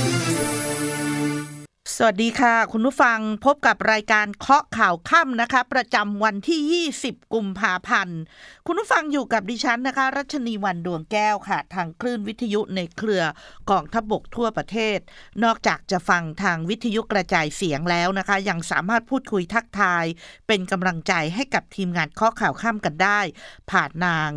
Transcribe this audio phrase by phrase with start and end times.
[2.07, 8.19] วัสดีค่ะ คุณผู้ฟังพบกับรายการเคาะข่าวค่ำนะคะ ประจำวันที่ 20 กุมภาพันธ์
[8.67, 13.23] คุณผู้ฟังอยู่กับดิฉันนะคะ รัชนีวันดวงแก้วค่ะ ทางคลื่นวิทยุในเครือ
[13.69, 14.99] กองทบกทั่วประเทศ
[15.43, 20.05] นอกจากจะฟังทางวิทยุกระจายเสียงแล้วนะคะ ยังสามารถพูดคุยทักทาย
[20.47, 23.19] เป็นกำลังใจให้กับทีมงานเคาะข่าวค่ำกันได้
[23.71, 24.31] ผ่านนาง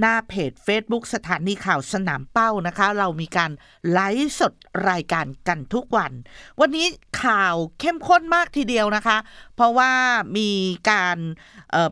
[0.00, 3.50] หน้าเพจ Facebook สถานีข่าวสนามเป้านะคะ เรามีการ
[3.92, 4.52] ไลฟ์สด
[4.90, 6.12] รายการกันทุกวัน
[6.60, 6.86] วันนี้
[7.22, 9.18] ข่าวเข้มข้นมากทีเดียวนะคะ
[9.56, 9.92] เพราะว่า
[10.36, 10.50] มี
[10.90, 11.18] การ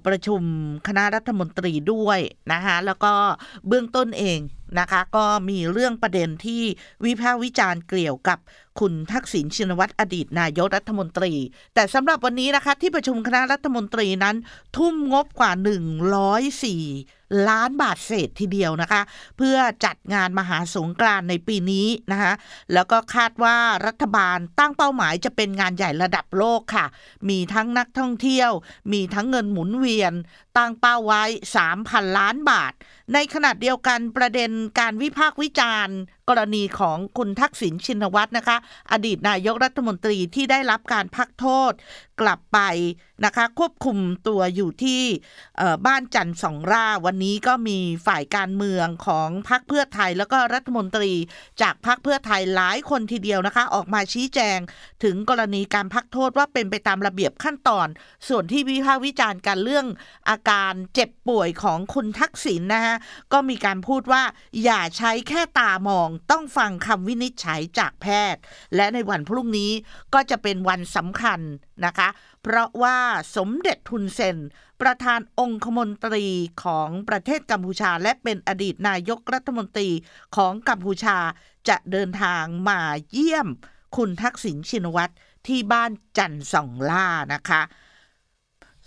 [0.06, 0.42] ประชุม
[0.87, 2.19] คณะรัฐมนตรีด้วย
[2.52, 3.12] นะคะแล้วก็
[3.69, 4.41] เบื้องต้นเอง
[4.79, 6.62] นะคะ ก็มีเรื่องประเด็นที่
[7.05, 8.39] วิพากษ์วิจารณ์เกี่ยวกับ
[8.80, 11.33] คุณทักษิณชินวัตรอดีตนายกรัฐมนตรี
[11.75, 14.37] แต่สำหรับวันนี้นะคะ ที่ประชุมคณะรัฐมนตรีนั้น
[14.77, 15.53] ทุ่มงบกว่า
[16.78, 17.16] 104
[17.48, 19.02] ล้านบาทเศษทีเดียวนะคะ
[19.36, 22.33] เพื่อจัดงานมหาสงกรานในปีนี้นะคะ
[22.72, 26.86] แล้วก็คาดว่ารัฐบาลตั้งเป้าหมายจะเป็นงานใหญ่ระดับโลกค่ะ
[27.28, 28.50] มีทั้งนักท่องเที่ยว
[28.92, 30.12] มีทั้งเงินหมุนเวียน
[30.56, 31.22] ตั้งเป้าไว้
[31.70, 32.72] 3,000 ล้านบาท
[33.12, 35.96] ในขณะเดียวกันประเด็นการวิพากษ์วิจารณ์
[36.28, 38.56] กรณีของคุณทักษิณชินวัตรนะคะ
[38.92, 41.72] อดีตนายกรัฐมนตรีที่ได้รับการพักโทษ
[42.20, 42.58] กลับไป
[43.24, 45.02] นะคะ ควบคุมตัวอยู่ที่
[45.86, 51.12] บ้านจันทร์สองร่าวันนี้ก็มีฝ่ายการเมืองของพรรคเพื่อไทย แล้วก็รัฐมนตรี
[51.62, 54.58] จากพรรคเพื่อไทยหลายคนทีเดียวนะคะ ออกมาชี้แจง
[55.05, 57.88] ถึงกรณีการพักโทษว่าเป็นไปตามระเบียบขั้นตอน
[58.28, 59.86] ส่วนที่วิพากษ์วิจารณ์การเรื่อง
[60.28, 62.96] อาการเจ็บป่วยของคุณทักษิณนะฮะ
[63.33, 64.22] ก็มีการพูดว่า
[64.64, 68.41] อย่าใช้แค่ตามองต้องฟังคำวินิจฉัยจากแพทย์
[68.77, 69.72] และในวันพรุ่งนี้
[70.14, 71.41] ก็จะเป็นวันสำคัญ
[71.84, 72.08] นะคะ
[72.42, 72.98] เพราะว่า
[73.36, 74.36] สมเด็จทุนเซน
[74.81, 76.27] ประธานองคมนตรี
[76.64, 79.89] ของประเทศกัมพูชา และเป็นอดีตนายกรัฐมนตรี
[80.36, 81.19] ของกัมพูชา
[81.69, 82.80] จะเดินทางมา
[83.11, 83.48] เยี่ยม
[83.96, 85.13] คุณทักษิณชินวัตร
[85.46, 87.63] ที่บ้านจันทร์สองล่านะคะ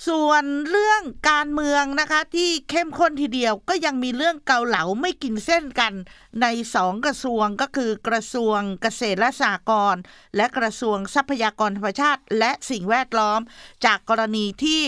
[0.08, 5.94] ส่วนเรื่องการเมืองนะคะที่เข้มข้นทีเดียวก็ยังมีเรื่องเกาเหลาไม่กินเส้นกัน
[6.42, 6.46] ใน
[6.76, 10.02] สองกระทรวงก็คือกระทรวงเกษตรและสหกรณ์
[10.36, 13.40] และกระทรวงทรัพยากรธรรมชาติ และสิ่งแวดล้อม
[13.86, 14.84] จากกรณีที่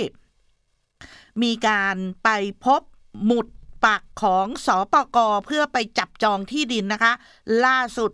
[1.44, 2.30] มีการไป
[2.66, 2.82] พบ
[3.26, 3.48] หมุด
[3.86, 7.14] ปักของสอปกเพื่อไปจับจองที่ดินนะคะ
[7.66, 8.12] ล่าสุด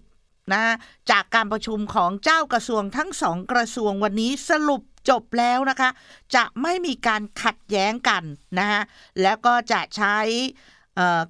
[0.54, 0.64] นะ
[1.12, 5.90] จากการประชุมของเจ้ากระทรวงทั้งสองกระทรวงวันนี้สรุป จบแล้วนะคะ
[6.36, 8.24] จะไม่มีการขัดแย้งกัน
[8.60, 8.82] นะฮะ
[9.22, 10.18] แล้วก็จะใช้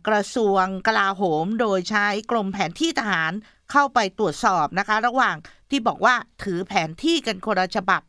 [0.07, 3.31] กระทรวงกลาโหม โดยใช้กรมแผนที่ทหาร
[3.71, 5.35] เข้าไปตรวจสอบนะคะ ระหว่าง
[5.69, 8.01] ที่บอกว่าถือแผนที่กันคนละฉบับ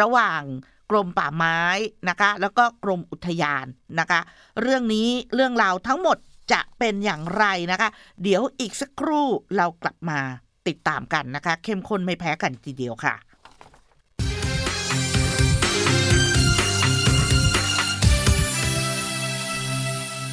[0.00, 0.42] ระหว่าง
[0.90, 1.60] กรมป่าไม้
[2.08, 3.66] นะคะ แล้วก็กรมอุทยาน
[4.00, 4.20] นะคะ
[4.60, 6.18] เรื่องนี้เรื่องราวทั้งหมด
[6.52, 7.88] จะเป็นอย่างไรนะคะ
[8.22, 9.26] เดี๋ยวอีกสักครู่
[9.56, 10.20] เรากลับมา
[10.68, 13.14] ติดตามกันนะคะ เข้มข้นไม่แพ้กันทีเดียวค่ะ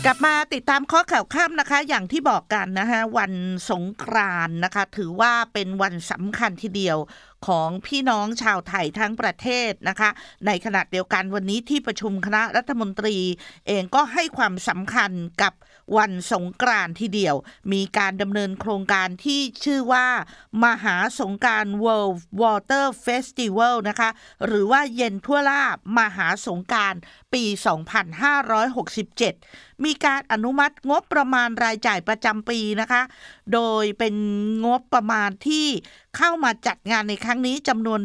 [0.06, 3.34] กลับมาติดตามข้อข่าวข้ามนะคะ อย่างที่บอกกันนะคะวัน
[3.70, 6.98] สงกรานนะคะ ถือว่าเป็นวันสำคัญทีเดียว
[7.48, 10.10] ของพี่น้องชาวไทยทั้งประเทศนะคะ
[10.46, 13.18] ในขณะเดียวกันวันนี้ที่ประชุมคณะรัฐมนตรี
[13.68, 15.12] เองก็ให้ความสำคัญ
[15.42, 15.54] กับ
[15.98, 17.36] วันสงกรานทีเดียว
[17.74, 20.08] มีการดำเนินโครงการที่ชื่อว่า
[20.64, 24.10] มหาสงกราร World Water Festival นะคะ
[24.46, 25.64] หรือว่าเย็นทั่วล่า
[26.00, 26.94] มหาสงกราร
[27.34, 27.44] ปี
[29.24, 33.02] 2567 มีการอนุมัติงบประมาณรายจ่ายประจำปีนะคะ
[33.54, 34.16] โดยเป็น
[34.66, 35.68] งบประมาณที่
[36.18, 38.02] เข้ามาจัดงานในครั้งนี้จำนวน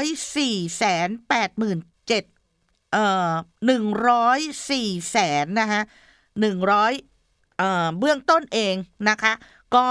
[0.00, 3.32] 104แสน87เอ่อ
[4.16, 5.82] 104แสนนะคะ
[6.46, 8.74] 100เอ่อเบื้องต้นเอง
[9.08, 9.32] นะคะ
[9.76, 9.88] ก็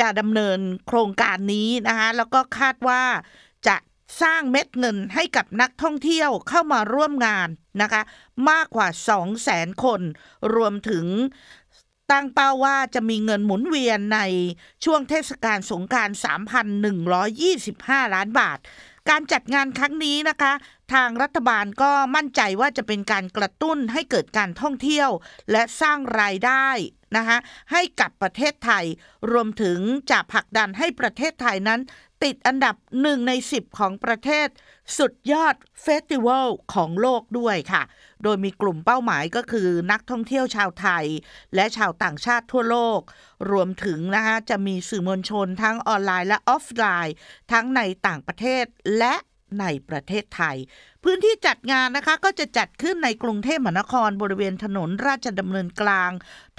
[0.00, 3.02] จะดำเนินโครงการนี้นะคะ แล้วก็คาดว่า
[3.66, 3.76] จะ
[4.22, 7.48] สร้างเม็ดเงินให้กับนักท่องเที่ยวเข้ามาร่วมงาน
[7.82, 8.02] นะคะ
[8.50, 10.00] มากกว่า2แสนคน
[10.54, 11.06] รวมถึง
[12.10, 14.20] ตั้งเป้าว่าจะมีเงินหมุนเวียนใน
[14.84, 16.08] ช่วงเทศกาลสงกราร
[17.32, 18.58] 3,125 ล้านบาท
[19.08, 20.52] การจัดงานครั้งนี้นะคะ
[20.92, 25.10] ทางรัฐบาลก็มั่นใจว่าจะเป็นการกระตุ้นให้เกิดการท่องเที่ยว
[25.50, 26.68] และสร้างรายได้
[27.16, 27.38] นะคะ
[27.72, 28.84] ให้กับประเทศไทย
[29.32, 29.78] รวมถึง
[30.10, 31.80] จะผลักดันให้ประเทศไทยนั้น
[32.24, 34.48] ติดอันดับหนึ่งใน 10 ของประเทศ
[34.98, 37.82] สุดยอดเฟสติวัลของโลกด้วยค่ะ
[38.22, 41.04] โดยมีกลุ่มเป้าหมายก็คือนักท่องเที่ยวชาวไทย
[41.54, 43.00] และชาวต่างชาติทั่วโลก
[43.50, 47.14] รวมถึงนะคะจะมีสื่อมวลชนทั้งออนไลน์และออฟไลน์
[47.52, 48.64] ทั้งในต่างประเทศ
[48.98, 49.14] และ
[49.60, 50.56] ในประเทศไทย
[51.04, 56.10] พื้นที่จัดงานนะคะก็จะจัดขึ้นในกรุงเทพมหานครบริเวณถนนราชดำเนินกลาง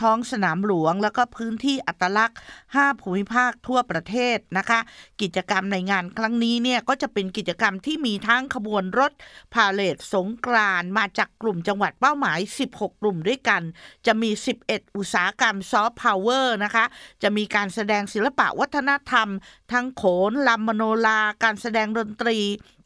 [0.02, 2.38] ท้องสนามหลวง แล้วก็พื้นที่อัตลักษณ์
[2.70, 4.80] 5 ภูมิภาคทั่วประเทศนะคะ
[5.22, 9.12] กิจกรรมในงานครั้งนี้เนี่ยก็จะเป็นกิจกรรมที่มีทั้งขบวนรถ
[9.54, 12.40] พาเหรดสงกรานต์มาจากกลุ่มจังหวัดเป้าหมาย
[12.72, 13.62] 16 กลุ่มด้วยกัน
[14.06, 14.30] จะมี
[14.64, 16.86] 11 อุตสาหกรรมซอฟต์พาวเวอร์นะคะ
[17.24, 19.28] จะมีการแสดงศิลปะวัฒนธรรม
[19.72, 22.40] ทั้งโขนรำมโนราห์การแสดงดนตรี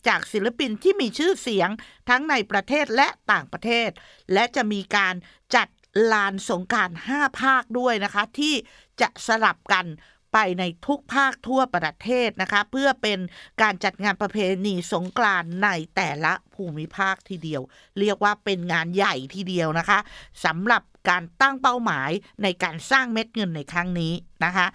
[0.08, 1.70] จากศิลปินที่มีชื่อเสียง
[2.10, 3.90] ทั้งในประเทศและต่างประเทศ
[4.34, 5.16] และจะมีการ
[5.56, 5.68] จัด
[6.12, 8.54] ลานสงกรานต์5ภาคด้วยนะคะ ที่
[9.02, 9.88] จะสลับกัน
[10.34, 13.20] ไปในทุกภาคทั่วประเทศนะคะ เพื่อเป็น
[13.62, 17.62] การจัดงานประเพณีสงกรานต์ในแต่ละภูมิภาคทีเดียว
[18.00, 20.00] เรียกว่าเป็นงานใหญ่ทีเดียวนะคะ
[20.46, 22.10] สำหรับการตั้งเป้าหมาย
[22.44, 24.14] ในการสร้างเม็ดเงินในครั้งนี้
[24.46, 24.68] นะคะ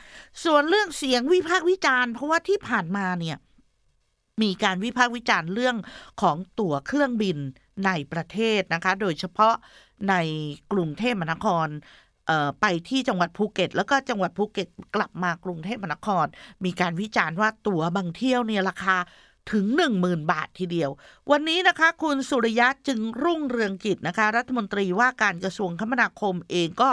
[0.44, 3.36] ส่วนเรื่องเสียงวิพากษ์วิจารณ์เพราะว่าที่ผ่านมาเนี่ย
[4.42, 5.76] มีการวิพากษ์วิจารณ์เรื่อง
[6.22, 7.38] ของตั๋วเครื่องบิน
[7.86, 9.54] ในประเทศนะคะ โดยเฉพาะ
[10.08, 10.14] ใน
[10.72, 11.68] กรุงเทพมหานคร
[12.60, 16.26] ไปที่จังหวัดภูเก็ต แล้วก็จังหวัดภูเก็ตกลับมากรุงเทพมหานคร
[16.64, 18.96] มีการวิจารณ์ว่าตั๋วบางเที่ยวเนี่ยราคา
[19.52, 19.66] ถึง
[20.00, 20.90] 10,000 บาททีเดียว
[21.30, 26.90] วันนี้นะคะ คุณสุริยะจึงรุ่งเรืองกิจนะคะ รัฐมนตรีว่าการกระทรวงคมนาคมเองก็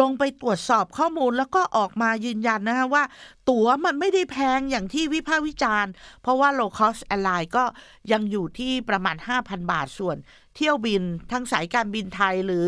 [0.00, 3.04] ลงไปตรวจสอบข้อมูลแล้วก็ออกมายืนยันนะคะว่า
[3.50, 7.64] ตั๋วมันไม่ได้แพงอย่างที่วิพากษ์วิจารณ์ เพราะว่า low cost airline ก็
[8.12, 10.16] ยังอยู่ที่ประมาณ 5,000 บาทส่วน
[10.56, 12.66] เที่ยวบินทั้งสายการบินไทยหรือ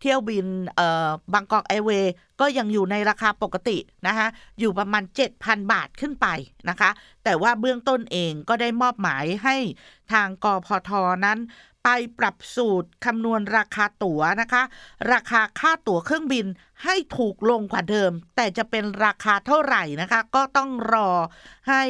[0.00, 0.46] เที่ยวบิน
[1.32, 4.26] บางกอกไอเวย์ก็ยังอยู่ในราคาปกตินะคะ
[4.60, 5.02] อยู่ประมาณ
[5.36, 6.26] 7,000 บาทขึ้นไป
[6.68, 6.90] นะคะ
[7.24, 9.56] แต่ว่าเบื้องต้นเองก็ได้มอบหมายให้
[10.12, 10.90] ทางกพท
[11.24, 11.38] นั้น
[11.84, 11.88] ไป
[12.18, 14.62] ปรับสูตรคำนวณราคาตั๋วนะคะ
[15.12, 16.46] ราคาค่าตั๋วเครื่องบิน
[16.84, 21.10] ให้ถูกลงกว่าเดิม แต่จะเป็นราคาเท่าไหร่นะคะ ก็ต้องรอ
[21.68, 21.82] ให้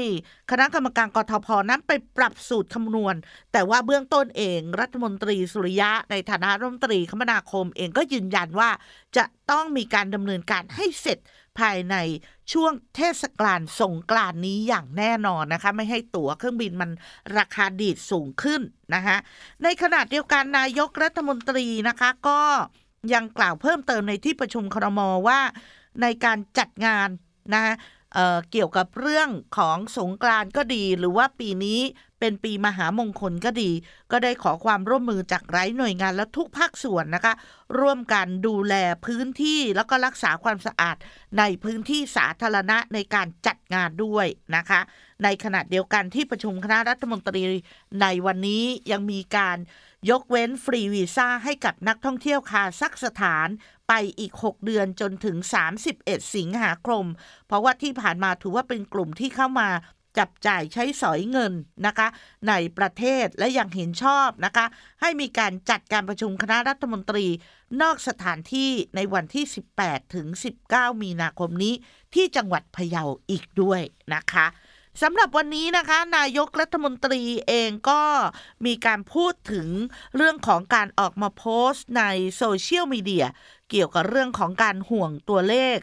[0.50, 3.14] คณะกรรมการกทพนั้นไปปรับสูตรคำนวณ
[3.52, 8.70] แต่ว่าเบื้องต้นเองรัฐมนตรีสุริยะในฐานะรัฐมนตรีคมนาคมเองก็ยืนยันว่า
[9.16, 11.18] จะต้องมีการดำเนินการให้เสร็จ
[11.60, 11.96] ภายใน
[12.52, 16.90] ช่วงเทศกาลสงกรานนี้อย่างแน่นอนนะคะ ไม่ให้ตั๋วเครื่องบินมัน
[17.38, 18.60] ราคาดีดสูงขึ้น
[18.94, 19.16] นะคะ
[19.62, 22.40] ในขณะเดียวกันนายกรัฐมนตรีนะคะก็
[23.14, 25.40] ยังกล่าวเพิ่มเติมในที่ประชุมครมว่า
[26.02, 27.08] ในการจัดงาน
[27.54, 27.62] นะ
[28.14, 29.28] เเกี่ยวกับเรื่อง
[29.58, 31.80] ของสงกรานก็ดี หรือว่าปีนี้
[32.20, 33.70] เป็นปีมหามงคลก็ดี
[34.12, 37.34] ก็ได้ขอความร่วมมือจากไร้หน่วยงานและทุกภาคส่วนนะคะ
[37.80, 38.74] ร่วมกันดูแล
[39.06, 40.96] พื้นที่แล้วก็รักษาความสะอาด
[41.38, 44.26] ในพื้นที่สาธารณะในการจัดงานด้วย
[44.56, 44.80] นะคะ
[45.24, 47.42] ในขณะเดียวกันที่ประชุมคณะรัฐมนตรี
[48.02, 49.58] ในวันนี้ยังมีการ
[50.10, 53.48] ยกเว้นฟรีวีซ่าให้กับนักท่องเที่ยวคาซักสถาน
[53.88, 55.36] ไปอีก 6 เดือนจนถึง
[55.86, 57.04] 31 สิงหาคม
[57.46, 59.68] เพราะว่าที่ผ่านมาถือว่าเป็นกลุ่มที่เข้ามา
[60.18, 61.52] จับจ่ายใช้สอยเงิน
[61.86, 62.08] นะคะ
[62.48, 64.66] ในประเทศและยังเห็นชอบนะคะ
[65.00, 67.26] ให้มีการจัดการประชุมคณะรัฐมนตรี
[67.82, 69.44] นอกสถานที่ในวันที่
[69.78, 70.26] 18 ถึง
[70.64, 71.74] 19 มีนาคมนี้
[72.14, 73.80] ที่จังหวัดพะเยาอีกด้วย
[74.14, 74.46] นะคะ
[75.02, 78.02] สำหรับวันนี้นะคะ นายกรัฐมนตรีเองก็
[78.66, 79.68] มีการพูดถึง
[80.16, 82.02] เรื่องของการออกมาโพสต์ใน
[82.36, 83.26] โซเชียลมีเดีย
[83.70, 85.78] เกี่ยวกับเรื่องของการห่วงตัวเลข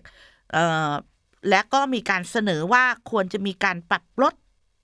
[1.50, 4.34] และก็มีการเสนอว่าควรจะมีการปรับลด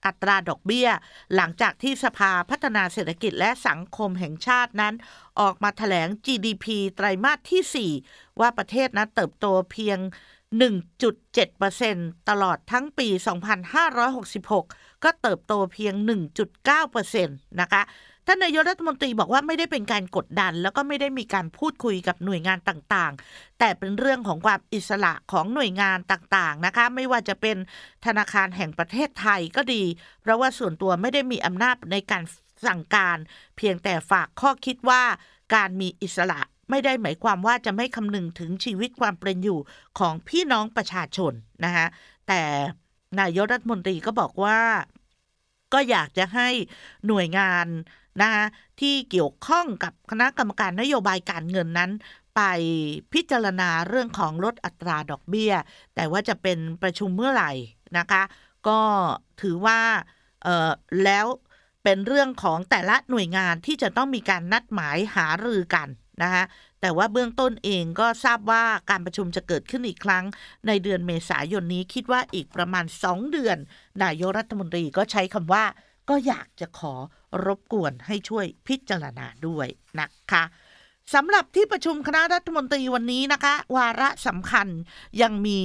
[0.06, 0.90] อัตราดอกเบี้ย
[1.36, 4.94] หลังจากที่สภาพัฒนาเศรษฐกิจและสังคมแห่งชาตินั้น
[5.40, 10.00] ออกมาถแถลง GDP ไตรมาสที่ 4 ว่าประเทศนั้นเติบโตเพียง
[10.54, 13.08] 1.7%ตลอดทั้งปี
[13.86, 15.94] 2566 ก็เติบโตเพียง
[16.58, 17.82] 1.9%นะคะ
[18.28, 27.58] ท่านนายกรัฐมนตรีบอกว่าไม่ได้เป็นการกดดัน แล้วก็ไม่ได้มีการพูดคุยกับหน่วยงานต่างๆ แต่เป็นเรื่องของความอิสระของหน่วยงานต่างๆนะคะ ไม่ว่าจะเป็น
[28.06, 29.84] ธนาคารแห่งประเทศไทยก็ดี
[30.22, 32.24] เพราะว่าส่วนตัวไม่ได้มีอำนาจในการ
[32.68, 33.18] สั่งการ
[33.58, 35.04] เพียงแต่ฝากข้อคิดว่า
[35.56, 36.40] การมีอิสระ
[36.70, 39.60] ไม่ได้หมายความว่าจะไม่คำนึงถึงชีวิตความเป็นอยู่
[40.00, 41.34] ของพี่น้องประชาชน
[41.66, 41.88] นะคะ
[42.28, 42.42] แต่
[43.20, 44.60] นายกรัฐมนตรีก็บอกว่า
[45.74, 46.50] ก็อยากจะให้
[47.08, 47.66] หน่วยงาน
[48.22, 48.46] นะคะ
[48.80, 51.92] ที่เกี่ยวข้องกับคณะกรรมการนโยบายการเงินนั้น
[52.36, 52.42] ไป
[53.14, 55.54] พิจารณาเรื่องของลดอัตราดอกเบี้ย
[55.96, 57.52] แต่ว่าจะเป็นประชุมเมื่อไหร่
[57.98, 58.24] นะคะ
[58.68, 58.80] ก็
[59.42, 59.80] ถือว่า
[60.44, 60.72] เออ
[61.04, 61.26] แล้ว
[61.84, 65.88] เป็นเรื่องของแต่ละหน่วยงานที่จะต้องมีการนัดหมายหารือกัน
[66.24, 66.44] นะคะ
[66.82, 70.24] แต่ว่าเบื้องต้นเองก็ทราบว่าการประชุมจะเกิดขึ้นอีกครั้ง
[70.68, 73.58] ในเดือนเมษายนนี้คิดว่าอีกประมาณ 2 เดือน
[74.04, 75.64] นายกรัฐมนตรีก็ใช้คำว่า
[76.10, 76.94] ก็อยากจะขอ
[77.46, 79.68] รบกวนให้ช่วยพิจารณาด้วย
[80.00, 80.44] นะคะ
[81.14, 84.68] สำหรับที่ประชุมคณะรัฐมนตรีวันนี้นะคะ วาระสำคัญ
[85.22, 85.62] ยังมี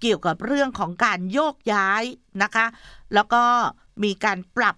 [0.00, 2.02] เกี่ยวกับเรื่องของการโยกย้าย
[2.42, 2.66] นะคะ
[3.14, 3.42] แล้วก็
[4.04, 4.76] มีการปรับ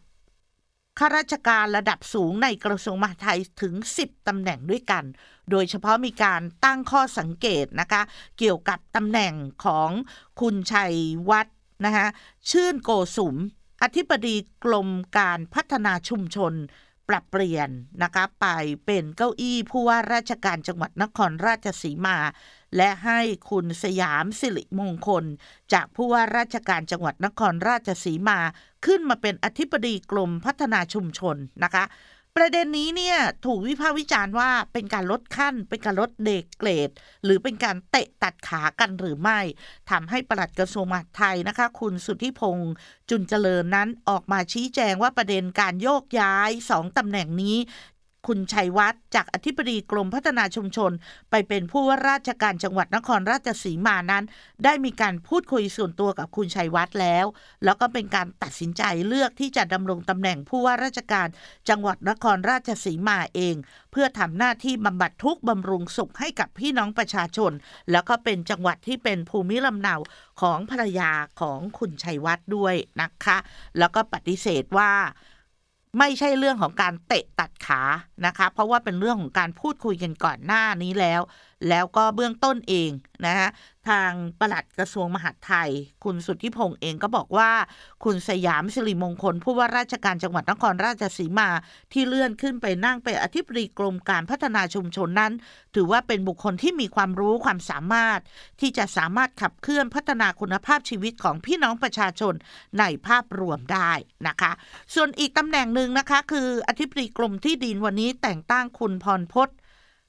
[0.98, 5.04] ข้าราชการระดับสูงในกระทรวงมหาดไทยถึง 10ตำแหน่งด้วยกัน
[5.50, 8.02] โดยเฉพาะมีการตั้งข้อสังเกตนะคะ
[8.38, 9.34] เกี่ยวกับตำแหน่ง
[9.64, 9.90] ของ
[10.40, 10.94] คุณชัย
[11.30, 12.06] วัฒน์นะคะ
[12.50, 13.36] ชื่นโกสุม
[13.82, 16.54] อธิบดีกรมการพัฒนาชุมชน
[17.08, 17.68] ปรับเปลี่ยน
[18.02, 18.46] นะคะไป
[18.86, 22.18] เป็นเก้าอี้ผู้ว่าราชการจังหวัดนครราชสีมา
[22.76, 25.24] และให้คุณสยามสิริมงคล
[25.72, 28.38] จากผู้ว่าราชการจังหวัดนครราชสีมา
[28.86, 31.84] ขึ้นมาเป็นอธิบดีกรมพัฒนาชุมชนนะคะ
[32.36, 36.90] ประเด็นนี้เนี่ยถูกวิพากษ์วิจารณ์ว่าเป็นการลดขั้น เป็นการลดเด็กเกรด
[37.24, 39.40] หรือเป็นการเตะตัดขากันหรือไม่
[39.90, 42.72] ทำให้ปลัดกระทรวงมหาดไทยนะคะ คุณสุทธิพงศ์
[43.10, 47.56] จุนเจริญนั้นออกมาชี้แจงว่าประเด็นการโยกย้ายสองตำแหน่งนี้
[48.26, 50.92] คุณชัยวัฒน์จากอธิบดีกรมพัฒนาชุมชน
[51.30, 54.24] ไปเป็นผู้ว่าราชการจังหวัดนครราชสีมานั้น
[54.64, 57.26] ได้มีการพูดคุยส่วนตัวกับคุณชัยวัฒน์แล้ว
[57.64, 61.28] แล้วก็เป็นการตัดสินใจเลือกที่จะดำรงตำแหน่งผู้ว่าราชการ
[61.68, 63.56] จังหวัดนครราชสีมาเอง
[63.92, 67.52] เพื่อทำหน้าที่บำบัดทุกบำรุงสุขให้กับพี่น้องประชาชน
[67.90, 69.94] แล้วก็เป็นจังหวัดที่เป็นภูมิลำเนา
[70.40, 73.38] ของภรรยาของคุณชัยวัฒน์ด้วยนะคะ
[73.78, 74.92] แล้วก็ปฏิเสธว่า
[75.98, 77.82] ไม่ใช่เรื่องของการเตะตัดขา
[78.26, 81.20] นะคะ เพราะว่าเป็นเรื่องของการพูดคุยกันก่อนหน้านี้แล้ว
[81.68, 82.90] แล้วก็เบื้องต้นเอง
[83.26, 83.48] นะคะ
[83.88, 85.70] ทางปลัดกระทรวงมหาดไทย
[86.04, 87.50] คุณสุทธิพงษ์เองก็บอกว่า
[88.04, 91.48] คุณสยามสิริมงคล ผู้ว่าราชการจังหวัดนครราชสีมา
[91.92, 95.32] ที่เลื่อนขึ้นไปนั่งเป็นอธิบดีกรมการพัฒนาชุมชนนั้น
[95.74, 98.20] ถือว่าเป็นบุคคลที่มีความรู้ความสามารถ
[98.60, 102.34] ที่จะสามารถขับเคลื่อนพัฒนาคุณภาพชีวิตของพี่น้องประชาชน
[102.78, 103.92] ในภาพรวมได้
[104.26, 104.52] นะคะ
[104.94, 109.50] ส่วนอีกตำแหน่งหนึ่งนะคะ คืออธิบดีกรมที่ดินวันนี้แต่งตั้งคุณพรพศ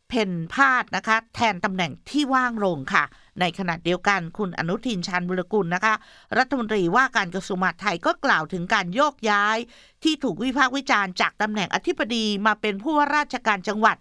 [0.10, 3.04] เพนพาดนะคะ แทนตำแหน่งที่ว่างลงค่ะ
[3.40, 5.94] ในขณะเดียวกันคุณอนุทินชาญบุรกุลนะคะ
[6.38, 9.58] รัฐมนตรีว่าการกระทรวงมหาดไทยก็กล่าวถึงการโยกย้าย
[10.04, 13.98] ที่ถูกวิพากษ์วิจารณ์จากตำแหน่งอธิบดีมาเป็นผู้ว่าราชการจังหวัด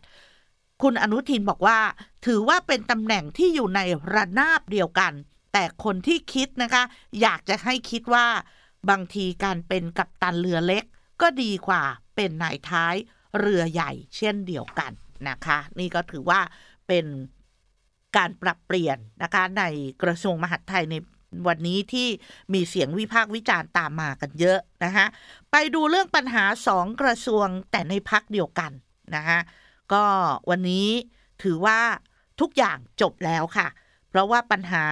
[0.82, 1.78] คุณอนุทินบอกว่า
[2.26, 3.80] ถือว่าเป็นตำแหน่งที่อยู่ใน
[4.14, 5.12] ระนาบเดียวกัน
[5.52, 6.82] แต่คนที่คิดนะคะ
[7.20, 8.26] อยากจะให้คิดว่า
[8.90, 10.84] บางทีการเป็นกัปตันเรือเล็ก
[11.22, 11.82] ก็ดีกว่า
[12.16, 12.94] เป็นนายท้าย
[13.40, 14.92] เรือใหญ่ เช่นเดียวกัน
[15.28, 16.40] นะคะ นี่ก็ถือว่า
[16.88, 17.06] เป็น
[18.16, 19.62] การปรับเปลี่ยนนะคะ ใน
[20.02, 20.94] กระทรวงมหาดไทยใน
[21.48, 22.08] วันนี้ที่
[22.54, 25.06] มีเสียงวิพากษ์วิจารณ์ตามมากันเยอะนะคะ
[25.50, 28.72] ไปดูเรื่องปัญหาสองกระทรวงแต่ในพักเดียวกัน
[29.16, 29.38] นะคะ
[29.92, 30.04] ก็
[30.50, 30.88] วันนี้
[31.42, 31.80] ถือว่า
[32.40, 33.66] ทุกอย่างจบแล้วค่ะ
[34.10, 34.84] เพราะว่าปัญหา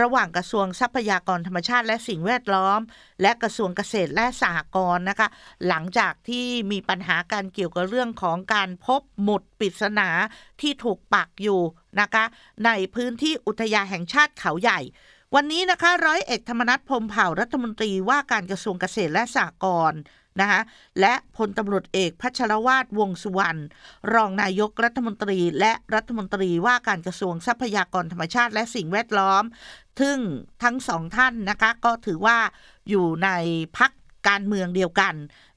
[0.00, 2.80] ระหว่างกระทรวงทรัพยากรธรรมชาติและสิ่งแวดล้อม
[3.22, 5.28] และกระทรวงเกษตรและสหกรณ์นะคะ
[5.68, 10.08] หลังจากที่มีปัญหาการเกี่ยวกับเรื่องของการพบหมุดปริศนา
[10.60, 11.60] ที่ถูกปักอยู่
[12.00, 12.24] นะคะ
[12.64, 14.80] ในพื้นที่อุทยานแห่งชาติเขาใหญ่
[15.34, 20.00] วันนี้นะคะร้อยเอกธรรมนัฐพรมเผ่ารัฐมนตรีว่าการกระทรวงเกษตรและสหกรณ์
[20.40, 20.60] นะคะ
[21.00, 23.60] และพลตำรวจเอกพัชรวาทวงสุวรรณ
[24.14, 29.44] รองนายกรัฐมนตรี และรัฐมนตรีว่าการกระทรวงทรัพยากรธรรมชาติและสิ่งแวดล้อม
[30.00, 30.18] ซึ่ง
[30.62, 32.38] ทั้งสองท่านนะคะก็ถือว่า
[32.88, 33.28] อยู่ใน
[33.78, 33.90] พัก
[34.28, 35.14] การเมืองเดียวกัน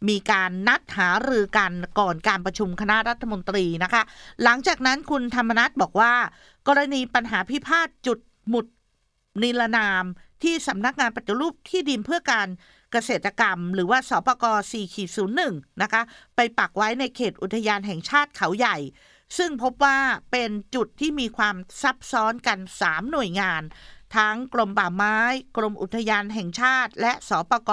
[0.10, 4.02] มีการนัดหารือกันก่อนการประชุมคณะรัฐมนตรีนะคะ
[4.44, 6.14] หลังจากนั้นคุณธรรมนัฐบอกว่า
[6.68, 8.20] กรณีปัญหาพิพาทจุด
[8.50, 8.66] หมุด
[9.42, 10.06] นิรนาม
[10.44, 12.48] ที่สำนักงานปฏิรูปที่ดินเพื่อการ
[12.92, 14.46] เกษตรกรรม หรือว่าสปก
[15.14, 16.02] 4.01 นะคะ
[16.36, 18.78] ไปปักไว้ในเขตอุทยานแห่งชาติเขาใหญ่
[19.38, 19.98] ซึ่งพบว่า
[20.32, 23.62] เป็นจุดที่มีความซับซ้อนกัน 3 หน่วยงาน
[24.16, 25.18] ทั้งกรมป่าไม้
[25.58, 27.72] กรมอุทยานแห่งชาติ และสปก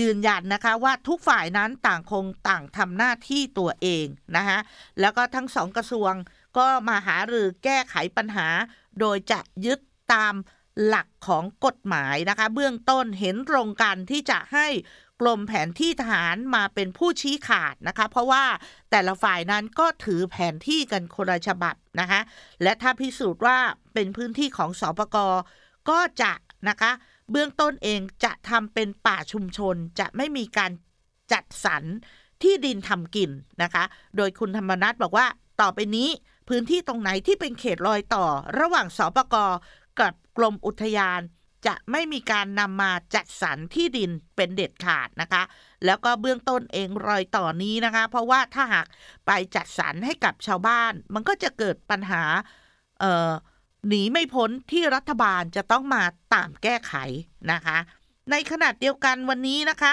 [0.00, 4.58] ยืนยันนะคะว่าทุกฝ่ายนั้นต่างคงต่างทำหน้าที่ตัวเองนะคะ
[5.00, 6.12] แล้วก็ทั้งสองกระทรวง
[6.58, 8.48] ก็มาหารือแก้ไขปัญหา
[9.00, 9.80] โดยจะยึด
[10.12, 10.34] ตาม
[10.86, 14.66] หลักของกฎหมายนะคะ เบื้องต้นเห็นตรงกันที่จะให้
[15.20, 18.44] กรมแผนที่ทหารมาเป็นผู้ชี้ขาดนะคะ เพราะว่า
[18.90, 22.20] แต่ละฝ่ายนั้นก็ถือแผนที่กันคนละฉบับนะคะ
[22.62, 23.58] และถ้าพิสูจน์ว่า
[23.94, 25.16] เป็นพื้นที่ของสอปก
[25.90, 26.32] ก็จะ
[26.68, 26.90] นะคะ
[27.30, 30.70] เบื้องต้นเองจะทำเป็นป่าชุมชนจะไม่มีการ
[31.32, 31.82] จัดสรร
[32.42, 33.30] ที่ดินทำกิน
[33.62, 33.84] นะคะ
[34.16, 35.26] โดยคุณธรรมนัฐบอกว่า
[35.60, 36.08] ต่อไปนี้
[36.48, 38.24] พื้นที่ตรงไหนที่เป็นเขตรอยต่อ
[38.60, 39.34] ระหว่างสปก
[40.36, 41.20] กรมอุทยาน
[41.66, 45.42] จะไม่มีการนำมาจัดสรรที่ดินเป็นเด็ดขาดนะคะ
[45.84, 48.86] แล้วก็เบื้องต้นเองรอยต่อนี้นะคะ เพราะว่าถ้าหาก
[49.26, 52.22] ไปจัดสรรให้กับชาวบ้าน มันก็จะเกิดปัญหา
[53.00, 53.32] เอ่อ
[53.88, 56.02] หนีไม่พ้นที่รัฐบาลจะต้องมา
[56.34, 56.94] ตามแก้ไข
[57.52, 57.78] นะคะ
[58.30, 59.92] ในขณะเดียวกันวันนี้นะคะ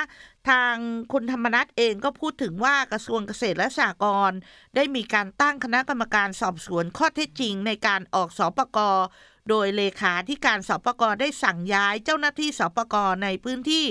[0.49, 0.73] ทาง
[1.13, 4.39] คุณธรรมนัฐเองก็พูดถึงว่ากระทรวงเกษตรและสหกรณ์
[4.75, 8.77] ได้มีการตั้งคณะกรรมการสอบสวนข้อเท็จจริงในการออกสอปก
[9.49, 13.85] โดยเลขาที่การสปกรได้สั่งย้ายเจ้าหน้าที่สปกรในพื้นที่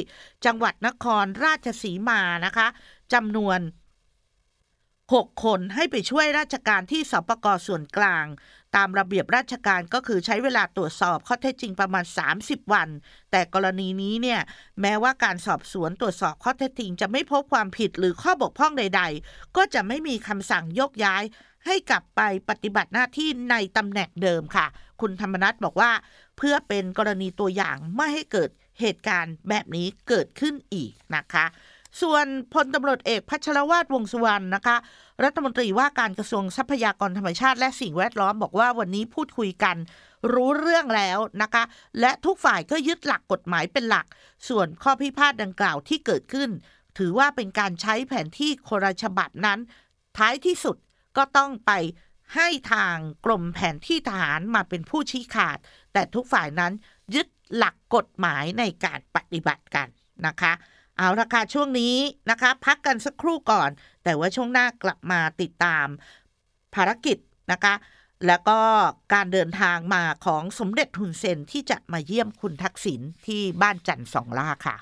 [0.46, 2.68] จังหวัดนครราชสีมานะคะ
[3.12, 3.60] จำนวน
[5.14, 8.26] 6 คนให้ไปช่วยราชการที่สปกรส่วนกลาง
[8.76, 12.04] ตามระเบียบราชการก็คือใช้เวลาตรวจสอบข้อเท็จจริงประมาณ
[12.38, 12.88] 30 วัน
[13.30, 14.40] แต่กรณีนี้เนี่ย
[14.80, 21.22] แม้ว่าการสอบสวนตรวจสอบข้อเท็จจริง จะไม่พบความผิดหรือข้อบกพร่องใด ๆ ก็จะไม่มีคำสั่งยกย้าย
[21.66, 24.66] ให้กลับไปปฏิบัติหน้าที่ในตำแหน่งเดิมค่ะ
[25.00, 25.90] คุณธรรมนัฐบอกว่า
[26.36, 28.50] เพื่อเป็นกรณีตัวอย่างไม่ให้เกิด
[28.80, 31.46] เหตุการณ์แบบนี้เกิดขึ้นอีกนะคะ
[32.02, 34.76] ส่วนพลตำรวจเอกพัชรวาทวงสุวรรณนะคะ
[35.24, 39.76] รัฐมนตรีว่าการกระทรวงทรัพยากรธรรมชาติและสิ่งแวดล้อมบอกว่าวันนี้พูดคุยกัน
[40.32, 41.64] รู้เรื่องแล้วนะคะ
[42.00, 44.06] และทุกฝ่ายก็ยึดหลักกฎหมายเป็นหลัก
[44.48, 46.50] ส่วนข้อพิพาทดังกล่าวที่เกิดขึ้น
[46.98, 49.58] ถือว่าเป็นการใช้แผนที่โคราฉบับนั้น
[50.18, 50.76] ท้ายที่สุด
[51.16, 51.72] ก็ต้องไป
[52.34, 55.58] ให้ทางกรมแผนที่ทหารมาเป็นผู้ชี้ขาด
[55.92, 56.72] แต่ทุกฝ่ายนั้น
[57.14, 59.88] ยึดหลักกฎหมายในการปฏิบัติกัน
[60.26, 60.52] นะคะ
[60.98, 61.96] เอาราคาช่วงนี้
[62.30, 63.70] นะคะ พักกันสักครู่ก่อน
[64.04, 65.86] แต่ว่าช่วงหน้ากลับมาติดตาม
[66.74, 67.18] ภารกิจ
[67.52, 67.74] นะคะ
[68.26, 68.60] แล้วก็
[69.14, 74.76] การเดินทางมาของสมเด็จทุนเซนที่จะมาเยี่ยมคุณทักษิณที่บ้านจันทร์สองล่าค่ะ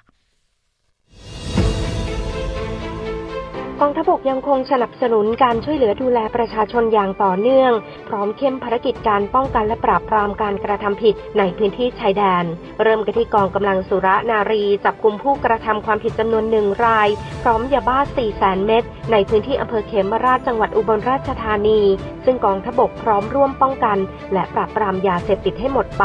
[3.83, 7.73] กองทัพบกยังคงสนับสนุนการช่วยเหลือดูแลประชาชนอย่างต่อเนื่อง
[8.09, 12.45] พร้อมเข้มภารกิจการป้องกันและปราบปรามการกระทำผิดในพื้นที่ชายแดน
[12.83, 17.09] เริ่มกันที่กองกำลังสุรนารี จับกลุ่มผู้กระทำความผิดจำนวนหนึ่งราย
[17.43, 18.83] พร้อมยาบ้า4แสนเม็ด
[19.13, 21.81] ในพื้นที่อำเภอเขมราชจังหวัดอุบลราชธานี
[22.25, 23.99] ซึ่งกองทัพบกพร้อมร่วมป้องกัน
[24.33, 26.05] และปราบปรามยาเสพติดให้หมดไป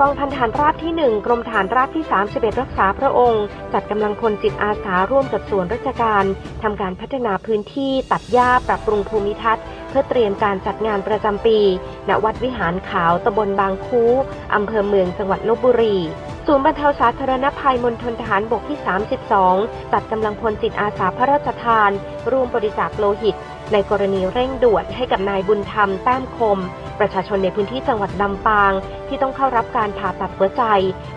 [0.00, 6.24] กองพันฐานราบที่ 1 กรมฐานราบที่ 31 รักษาพระองค์ จัดกำลังพลจิตอาสาร่วมกับส่วนราชการ
[6.62, 11.58] ทำการพัฒนาพื้นที่ตัดหญ้าปรับปรุงภูมิทัศน์ เพื่อเตรียมการจัดงานประจำปี
[12.08, 14.04] ณ วัดวิหารขาวตำบลบางคู
[14.54, 15.96] อำเภอเมืองจังหวัดลบบุรี
[16.46, 18.78] ศูนย์บรรเทาสาธารณภัยมณฑลทหารบกที่
[19.36, 21.90] 32ตัดกำลังพลจิตอาสาพระราชทาน
[22.30, 23.36] ร่วมบริจาคโลหิต
[23.72, 26.58] ในกรณีเร่งด่วนให้กับนายบุญธรรมแต้มคม
[26.98, 28.72] ประชาชนในพื้นที่จังหวัดลำปาง
[29.08, 30.62] ที่ต้องเข้ารับการผ่าตัดหัวใจ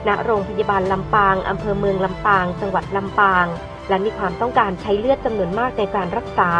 [0.08, 3.46] ณ โรงพยาบาลลำปางอำเภอเมืองลำปาง จังหวัดลำปาง
[3.92, 6.52] และมีความต้องการใช้เลือดจำนวนมากในการรักษา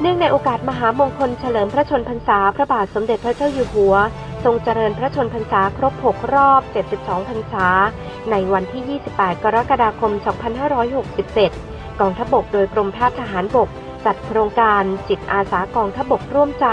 [0.00, 3.94] เนื่องในโอกาสมหามงคลเฉลิมพระชนพรรษาพระบาทสมเด็จพระเจ้าอยู่หัว
[4.44, 6.62] ทรงเจริญพระชนพรรษาครบ 6 รอบ
[6.96, 7.66] 72 พรรษา
[8.30, 10.12] ในวันที่ 28 กรกฎาคม
[11.46, 13.68] 2567 กองทพบกโดยกรมแพทย์ทหารบก
[14.04, 16.66] จัดโครงการจิตอาสากองทพบกร่วมใจ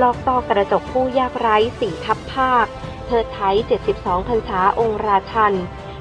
[0.00, 2.66] ลอกต้อกระจกผู้ยากไร้สี่ทับภาค
[3.06, 3.56] เทิดไทย
[3.92, 5.54] 72 พรรษาองค์ราชัน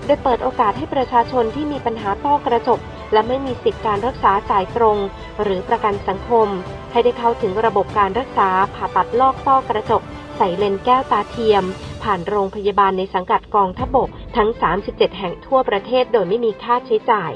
[0.05, 2.79] โดยเปิดโอกาสให้ประชาชนที่มีปัญหาต้อกระจก
[3.11, 4.97] และไม่มีสิทธิการรักษาจ่ายตรง
[5.43, 6.47] หรือประกันสังคม
[6.91, 10.01] ให้ได้เข้าถึงระบบการรักษาผ่าตัดลอกต้อกระจก
[10.37, 11.63] ใส่เลนแก้วตาเทียม
[12.03, 14.49] ผ่านโรงพยาบาลในสังกัดกองทบกทั้ง
[14.83, 17.33] 37 แห่งทั่วประเทศโดยไม่มีค่าใช้จ่าย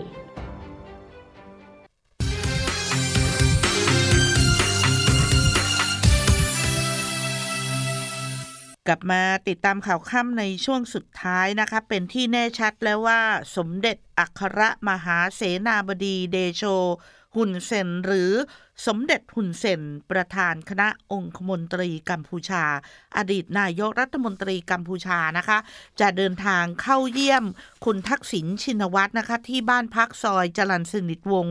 [8.88, 13.22] กลับมาติดตามข่าวค่ำในช่วงสุดท้ายนะคะ เป็นที่แน่ชัดแล้วว่า
[13.56, 16.64] สมเด็จอัครมหาเสนาบดีเดโช
[17.36, 18.32] หุ่นเซนหรือ
[18.88, 22.64] สมเด็จหุ่นเซนประธานคณะองคมนตรีกัมพูชา
[23.18, 25.58] อดีตนายกรัฐมนตรีกัมพูชานะคะ
[26.00, 27.44] จะเดินทางเข้าเยี่ยม
[27.86, 31.46] คุณทักษิณชินวัตรนะคะ ที่บ้านพักซอยจรันสนิทวง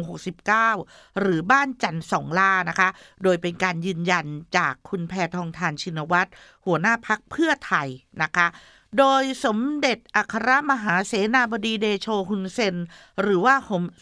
[0.58, 2.88] 69 หรือบ้านจันสองล่านะคะ
[3.22, 6.30] โดยเป็นการยืนยันจากคุณแพทองทานชินวัตร
[6.66, 7.88] หัวหน้าพักเพื่อไทย
[8.22, 8.48] นะคะ
[8.98, 12.76] โดยสมเด็จอัครมหาเสนาบดีเดโชฮุนเซน
[13.22, 13.54] หรือว่า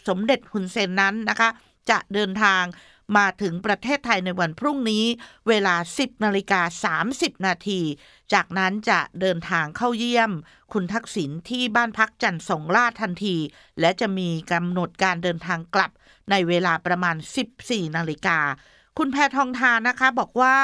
[0.07, 1.49] สมเด็จฮุนเซนนั้นนะคะ
[1.89, 2.63] จะเดินทาง
[3.17, 5.05] มาถึงประเทศไทยในวันพรุ่งนี้
[5.47, 7.81] เวลา 10นาฬิกา30 นาที
[8.33, 10.31] จากนั้นจะเดินทางเข้าเยี่ยม
[10.73, 13.35] คุณทักษิณที่บ้านพักจันทร์สงลาทันที
[13.79, 15.91] และจะมีกำหนดการเดินทางกลับ
[16.31, 17.15] ในเวลาประมาณ
[17.55, 18.39] 14 นาฬิกา
[18.97, 20.57] คุณแพทองทานนะคะบอกว่า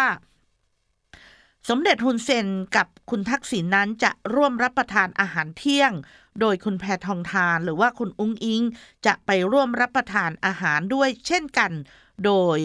[1.70, 5.92] สมเด็จฮุนเซนกับคุณทักษิณนั้นจะร่วมรับประทานอาหารเที่ยง
[6.40, 8.64] โดยคุณแพทองทานหรือว่าคุณอุ้งอิง
[9.06, 11.72] จะไปร่วมรับประทานอาหารด้วยเช่นกัน
[12.26, 12.60] โดย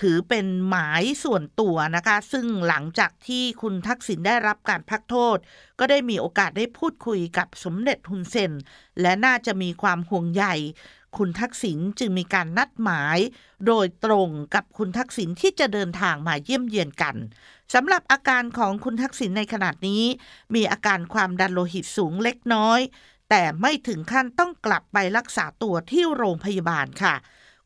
[0.00, 5.38] ถือเป็นหมายส่วนตัวนะคะ ซึ่งหลังจากที่คุณทักษิณได้รับการพักโทษ
[5.78, 8.52] ก็ได้มีโอกาสได้พูดคุยกับสมเด็จฮุนเซน
[9.00, 10.44] และน่าจะมีความห่วงใย
[11.18, 13.18] คุณทักษิณจึงมีการนัดหมาย
[13.66, 17.16] โดยตรงกับคุณทักษิณที่จะเดินทางมาเยี่ยมเยียนกัน
[17.74, 20.04] สำหรับอาการของคุณทักษิณในขณะนี้
[20.54, 22.80] มีอาการความดันโลหิตสูงเล็กน้อย
[23.30, 27.14] แต่ไม่ถึงขั้นต้องกลับไปรักษาตัวที่โรงพยาบาลค่ะ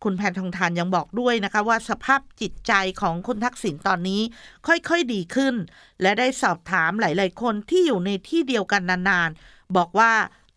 [0.05, 4.23] คุณแพนทองทานยังบอกด้วยนะคะว่าสภาพจิตใจของคุณทักษิณตอนนี้
[4.67, 5.55] ค่อยๆดีขึ้น
[6.03, 10.13] และได้สอบถามหลายๆคนที่อยู่ในที่เดียวกันนานๆบอกว่า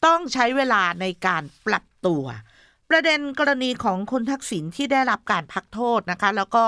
[0.05, 2.23] ต้องใช้เวลาในการปรับตัว
[2.93, 6.65] ประเด็นกรณีของคุณทักษิณที่ได้รับการพักโทษนะคะ แล้วก็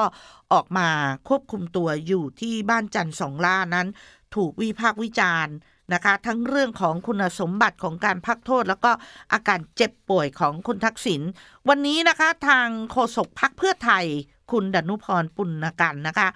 [0.54, 0.88] ออกมา
[1.28, 3.88] ควบคุมตัวอยู่ที่บ้านจันทร์สองล่านั้น
[4.36, 5.56] ถูกวิพากษ์วิจารณ์
[5.94, 8.92] นะคะ ทั้งเรื่องของคุณสมบัติของการพักโทษ แล้วก็
[9.34, 11.22] อาการเจ็บป่วยของคุณทักษิณ
[11.70, 14.06] วันนี้นะคะ ทางโฆษกพักเพื่อไทย
[14.52, 16.28] คุณดนุพรปุณกันนะคะ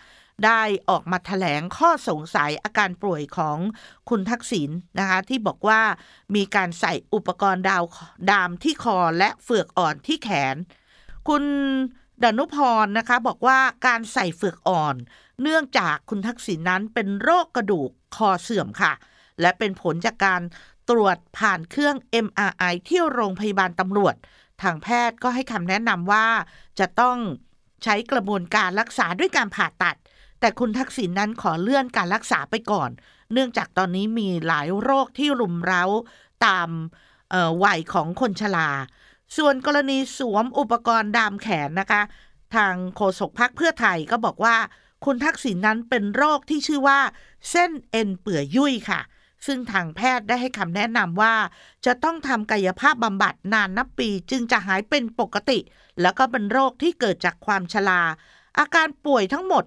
[0.45, 3.57] ได้ออกมาถแถลงข้อสงสัยอาการป่วยของ
[4.09, 4.69] คุณทักษิณ
[4.99, 5.81] นะคะที่บอกว่า
[6.35, 7.83] มีการใส่อุปกรณ์ดาว
[8.29, 10.55] ดามที่คอและเฟือกอ่อนที่แขน
[11.27, 11.43] คุณ
[12.23, 14.95] ดนุพรนะคะบอกว่าการใส่เฟือกอ่อน
[15.41, 18.93] เนื่องจากคุณทักษิณนั้นเป็นโรคกระดูกคอเสื่อมค่ะ
[19.41, 20.41] และเป็นผลจากการ
[20.89, 21.95] ตรวจผ่านเครื่อง
[22.25, 24.15] MRI ที่โรงพยาบาลตำรวจ
[24.61, 26.27] ทางแพทย์ก็ให้คำแนะนำว่า
[26.79, 27.17] จะต้อง
[27.83, 29.95] ใช้กระบวนการรักษาด้วยการผ่าตัด
[30.39, 32.89] แต่คุณทักษิณนนั้นขอเลื่อนการรักษาไปก่อน
[33.33, 35.83] เนื่องจากตอนนี้มีหลายโรคที่รุมเร้า
[36.45, 36.69] ตาม
[37.63, 38.69] วัยของคนชรา
[39.37, 42.01] ส่วนกรณีสวมอุปกรณ์ดามแขนนะคะ
[42.55, 44.55] ทางโฆษกพักเพื่อไทยก็บอกว่า
[45.05, 46.99] คุณทักษิณนนั้นเป็นโรคที่ชื่อว่า
[47.51, 49.01] เส้นเอ็นเปื่อยยุ่ยค่ะ
[49.45, 51.35] ซึ่งทางแพทย์ได้ให้คำแนะนำว่า
[51.85, 55.59] จะต้องทำกายภาพบำบัดนานนับปีจึงจะหายเป็นปกติ
[56.01, 58.01] แล้วก็เป็นโรคที่เกิดจากความชรา
[58.59, 59.63] อาการป่วยทั้งหมด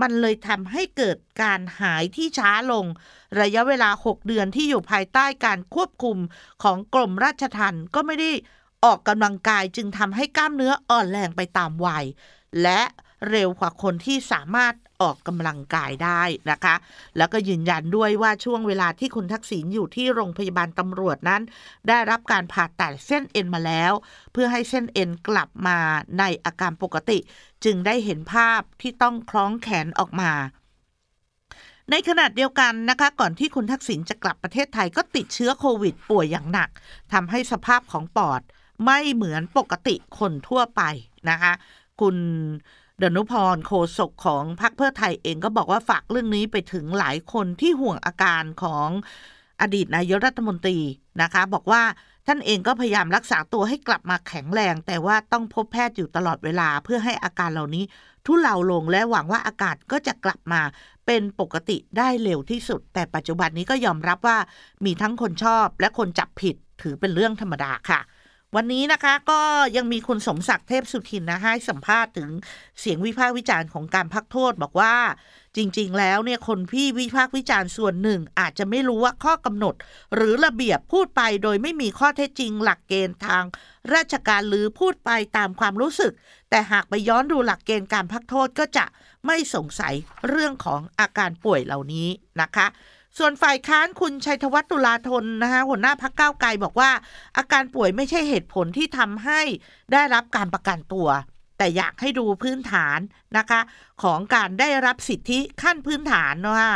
[0.00, 2.86] มันเลยทำให้เกิดการหายที่ช้าลง
[3.40, 6.18] ระยะเวลา 6 เดือนที่อยู่ภายใต้การควบคุม
[6.62, 8.30] ของกรมราชทัณฑ์ก็ไม่ได้
[8.84, 12.04] ออกกำลังกายจึงทำให้กล้ามเนื้ออ่อนแรงไปตามวัย
[12.62, 12.80] และ
[13.30, 16.74] เร็วกว่าคนที่สามารถออกกำลังกายได้นะคะ
[17.16, 21.42] แล้วก็ยืนยันด้วยว่าช่วงเวลาที่คุณทักษิณอยู่ที่โรงพยาบาลตำรวจนั้น
[21.88, 23.92] ได้รับการผ่าตัดเส้นเอ็นมาแล้ว
[24.32, 25.78] เพื่อให้เส้นเอ็นกลับมา
[26.18, 27.18] ในอาการปกติ
[27.64, 30.32] จึงได้เห็นภาพที่ต้องคล้องแขนออกมา
[31.90, 36.68] ในขณะเดียวกันนะคะ ก่อนที่คุณทักษิณจะกลับประเทศไทยก็ติดเชื้อโควิดป่วยอย่างหนัก
[37.12, 38.40] ทำให้สภาพของปอด
[38.84, 40.82] ไม่เหมือนปกติคนทั่วไป
[41.30, 41.52] นะคะ
[42.00, 42.16] คุณ
[43.02, 48.88] ดนุพรโคศกของพรรคเพื่อไทยเองก็บอกว่าฝากเรื่องนี้ไปถึงหลายคนที่ห่วงอาการของ
[49.60, 50.78] อดีตนายกรัฐมนตรี
[51.22, 51.82] นะคะ บอกว่า
[52.26, 57.84] ท่านเองก็พยายามรักษาตัวให้กลับมาแข็งแรง แต่ว่าต้องพบแพทย์อยู่ตลอดเวลาเพื่อให้อาการเหล่านี้
[58.26, 60.62] ทุเลาลงและหวังว่าอากาศก็จะกลับมา
[61.06, 64.38] เป็นปกติได้เร็วที่สุด แต่ปัจจุบันนี้ก็ยอมรับว่า
[64.84, 68.00] มีทั้งคนชอบและคนจับผิดถือเป็นเรื่องธรรมดาค่ะ
[68.56, 69.40] วันนี้นะคะก็
[69.76, 72.28] ยังมีคุณสมศักดิ์เทพสุทินนะให้สัมภาษณ์ถึง
[72.80, 74.94] เสียงวิพากษ์วิจารณ์ของการพักโทษบอกว่า
[75.56, 79.74] จริง ๆ แล้วเนี่ยคนพี่วิพากษ์วิจารณ์ส่วนหนึ่ง อาจจะไม่รู้ว่าข้อกำหนด
[80.14, 83.44] หรือระเบียบพูดไปโดยไม่มีข้อเท็จจริง หลักเกณฑ์ทาง
[83.94, 86.12] ราชการหรือพูดไปตามความรู้สึก
[86.50, 88.84] แต่หากไปย้อนดูหลักเกณฑ์การพักโทษก็จะ
[89.26, 89.94] ไม่สงสัย
[90.28, 92.08] เรื่องของอาการป่วยเหล่านี้
[92.40, 92.66] นะคะ
[93.22, 96.90] ส่วนฝ่ายค้านคุณชัยธวัฒน์ตุลาธนนะคะหัวหน้าพักเก้าไกลบอกว่า
[97.36, 99.40] อาการป่วยไม่ใช่เหตุผลที่ทำให้
[99.92, 101.08] ได้รับการประกันตัว
[101.58, 102.98] แต่อยากให้ดูพื้นฐาน
[103.38, 103.60] นะคะ
[104.02, 106.68] ของการได้รับสิทธิขั้นพื้นฐานว่า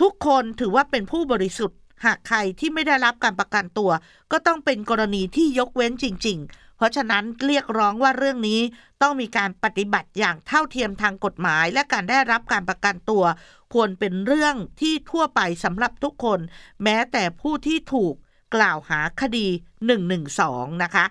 [0.00, 3.90] ทุกคนถือว่าเป็นผู้บริสุทธิ์ หากใครที่ไม่ได้รับการประกันตัว
[4.32, 8.60] ก็ต้องเป็นกรณีที่ยกเว้นจริง ๆ เพราะฉะนั้นเรียกร้องว่าเรื่องนี้
[9.02, 13.24] ต้องมีการปฏิบัติอย่างเท่าเทียมทางกฎหมาย และการได้รับการประกันตัว
[13.74, 16.40] ควรเป็นเรื่องที่ทั่วไปสำหรับทุกคน
[16.82, 18.14] แม้แต่ผู้ที่ถูก
[18.54, 19.46] กล่าวหาคดี
[20.14, 21.04] 112 นะคะ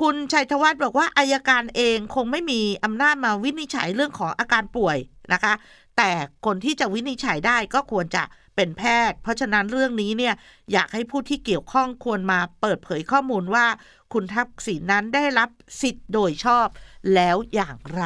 [0.00, 4.96] คุณชัยธวัฒน์บอกว่าอายการเองคงไม่มีอำนาจมาวินิจฉัยเรื่องของอาการป่วย
[5.32, 5.54] นะคะ
[5.96, 6.10] แต่
[6.46, 8.22] คนที่จะวินิจฉัยได้ก็ควรจะ
[8.58, 10.34] เป็นแพทย์ เพราะฉะนั้นเรื่องนี้เนี่ย
[10.72, 13.66] อยากให้ผู้ที่เกี่ยวข้องควรมาเปิดเผยข้อมูลว่า
[14.12, 15.50] คุณทักษิณนั้นได้รับ
[15.82, 16.66] สิทธิ์โดยชอบ
[17.14, 18.04] แล้วอย่างไร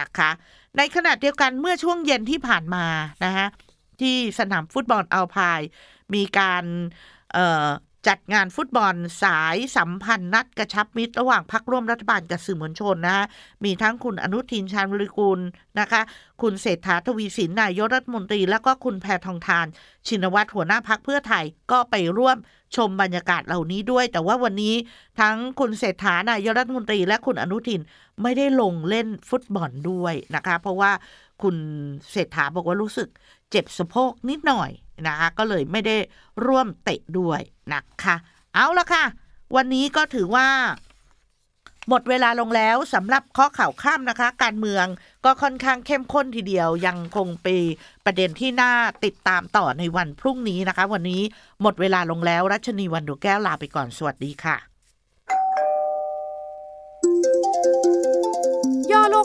[0.00, 0.30] นะคะ
[0.76, 2.86] ในขณะเดียวกันเมื่อช่วงเย็นที่ผ่านมา
[3.24, 3.46] นะคะ
[4.00, 5.60] ที่สนามฟุตบอลอัลพาย
[6.14, 6.64] มีการ
[8.08, 13.26] จัดงานฟุตบอลสายสัมพันธ์นัดกระชับมิตรระหว่างพักร่วมรัฐบาลกับสื่อมวลชนนะ
[13.64, 15.40] มีทั้งคุณอนุทินชาญวิริกุล
[15.80, 16.00] นะคะ
[16.42, 19.66] คุณเศรษฐาทวีสินนายกรัฐมนตรี แล้วก็คุณแพทองทาน
[20.06, 22.36] ชินวัตรหัวหน้าพักเพื่อไทยก็ไปร่วม
[22.76, 24.74] ชมบรรยากาศเหล่านี้ด้วย แต่ว่าวันนี้
[25.20, 27.80] ทั้งคุณเศรษฐานายกรัฐมนตรี และคุณอนุทิน
[28.22, 30.92] ไม่ได้ลงเล่นฟุตบอลด้วยนะคะ เพราะว่า
[31.42, 31.56] คุณ
[32.10, 33.08] เศรษฐาบอกว่ารู้สึก
[33.50, 34.70] เจ็บสะโพกนิดหน่อย
[35.06, 35.96] นะคะ ก็เลยไม่ได้
[36.46, 37.40] ร่วมเตะด้วย
[37.72, 38.16] นะคะ
[38.54, 39.04] เอาละค่ะ
[39.56, 40.48] วันนี้ก็ถือว่า
[41.88, 44.86] หมดเวลาลงแล้วสำหรับข้อข่าวข้ามนะคะ การเมือง
[45.24, 47.62] ก็ค่อนข้างเข้มข้นทีเดียวยังคงเป็น
[48.04, 48.72] ประเด็นที่น่า
[49.04, 51.22] ติดตามต่อในวันพรุ่งนี้นะคะ วันนี้
[51.62, 54.75] หมดเวลาลงแล้วรัชนีวันดูแก้วลาไปก่อนสวัสดีค่ะ